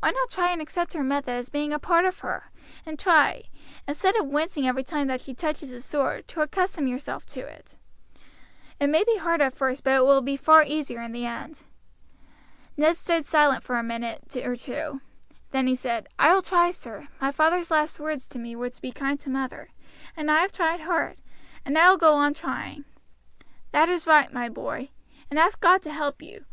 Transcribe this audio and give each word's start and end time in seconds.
Why 0.00 0.12
not 0.12 0.30
try 0.30 0.50
and 0.50 0.62
accept 0.62 0.94
her 0.94 1.02
method 1.02 1.32
as 1.32 1.50
being 1.50 1.74
a 1.74 1.78
part 1.78 2.06
of 2.06 2.20
her, 2.20 2.50
and 2.86 2.98
try, 2.98 3.42
instead 3.86 4.16
of 4.16 4.24
wincing 4.24 4.66
every 4.66 4.82
time 4.82 5.08
that 5.08 5.20
she 5.20 5.34
touches 5.34 5.72
the 5.72 5.82
sore, 5.82 6.22
to 6.22 6.40
accustom 6.40 6.86
yourself 6.86 7.26
to 7.26 7.40
it. 7.40 7.76
It 8.80 8.86
may 8.86 9.04
be 9.04 9.18
hard 9.18 9.42
at 9.42 9.52
first, 9.54 9.84
but 9.84 9.92
it 9.96 10.04
will 10.06 10.22
be 10.22 10.38
far 10.38 10.62
easier 10.64 11.02
in 11.02 11.12
the 11.12 11.26
end." 11.26 11.64
Ned 12.78 12.96
stood 12.96 13.26
silent 13.26 13.62
for 13.62 13.76
a 13.76 13.82
minute 13.82 14.34
or 14.36 14.56
two; 14.56 15.02
then 15.50 15.66
he 15.66 15.74
said: 15.74 16.08
"I 16.18 16.32
will 16.32 16.40
try, 16.40 16.70
sir. 16.70 17.08
My 17.20 17.30
father's 17.30 17.70
last 17.70 18.00
words 18.00 18.26
to 18.28 18.38
me 18.38 18.56
were 18.56 18.70
to 18.70 18.80
be 18.80 18.90
kind 18.90 19.20
to 19.20 19.28
mother, 19.28 19.68
and 20.16 20.30
I 20.30 20.40
have 20.40 20.50
tried 20.52 20.80
hard, 20.80 21.18
and 21.66 21.76
I 21.76 21.90
will 21.90 21.98
go 21.98 22.14
on 22.14 22.32
trying." 22.32 22.86
"That 23.72 23.90
is 23.90 24.06
right, 24.06 24.32
my 24.32 24.48
boy; 24.48 24.92
and 25.28 25.38
ask 25.38 25.60
God 25.60 25.82
to 25.82 25.92
help 25.92 26.22
you. 26.22 26.46